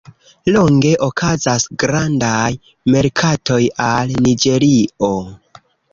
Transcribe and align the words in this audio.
Longe 0.53 0.93
okazas 1.07 1.67
grandaj 1.83 2.49
merkatoj 2.95 3.61
al 3.91 4.17
Niĝerio. 4.29 5.13